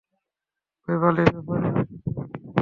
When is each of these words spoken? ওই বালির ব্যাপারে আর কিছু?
ওই 0.87 0.95
বালির 1.01 1.29
ব্যাপারে 1.35 1.67
আর 1.69 1.83
কিছু? 1.89 2.09